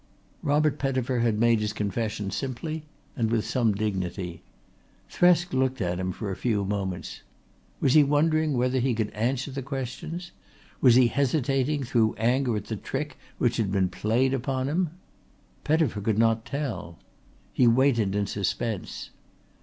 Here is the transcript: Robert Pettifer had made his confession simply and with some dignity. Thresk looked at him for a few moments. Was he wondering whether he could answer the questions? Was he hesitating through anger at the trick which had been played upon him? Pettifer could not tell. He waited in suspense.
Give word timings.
Robert 0.41 0.79
Pettifer 0.79 1.19
had 1.19 1.37
made 1.39 1.59
his 1.59 1.73
confession 1.73 2.31
simply 2.31 2.85
and 3.15 3.29
with 3.29 3.45
some 3.45 3.71
dignity. 3.75 4.41
Thresk 5.11 5.53
looked 5.53 5.79
at 5.79 5.99
him 5.99 6.11
for 6.11 6.31
a 6.31 6.35
few 6.35 6.65
moments. 6.65 7.21
Was 7.79 7.93
he 7.93 8.03
wondering 8.03 8.57
whether 8.57 8.79
he 8.79 8.95
could 8.95 9.11
answer 9.11 9.51
the 9.51 9.61
questions? 9.61 10.31
Was 10.81 10.95
he 10.95 11.05
hesitating 11.05 11.83
through 11.83 12.15
anger 12.15 12.55
at 12.57 12.65
the 12.65 12.77
trick 12.77 13.15
which 13.37 13.57
had 13.57 13.71
been 13.71 13.89
played 13.89 14.33
upon 14.33 14.67
him? 14.67 14.89
Pettifer 15.63 16.01
could 16.01 16.17
not 16.17 16.45
tell. 16.45 16.97
He 17.53 17.67
waited 17.67 18.15
in 18.15 18.25
suspense. 18.25 19.11